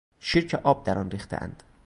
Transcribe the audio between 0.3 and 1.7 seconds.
که آب در آن ریختهاند